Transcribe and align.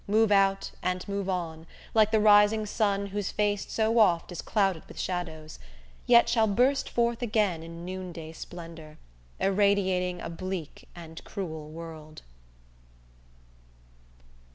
Move 0.07 0.31
out 0.31 0.71
and 0.81 1.07
move 1.07 1.29
on, 1.29 1.67
like 1.93 2.09
the 2.09 2.19
rising 2.19 2.65
sun 2.65 3.05
Whose 3.05 3.31
face 3.31 3.71
so 3.71 3.99
oft 3.99 4.31
is 4.31 4.41
clouded 4.41 4.81
with 4.87 4.99
shadows, 4.99 5.59
Yet, 6.07 6.27
shall 6.27 6.47
burst 6.47 6.89
forth 6.89 7.21
again 7.21 7.61
in 7.61 7.85
noonday 7.85 8.31
splendor 8.31 8.97
Irradiating 9.39 10.19
a 10.19 10.29
bleak 10.31 10.87
and 10.95 11.23
cruel 11.23 11.69
world! 11.69 12.23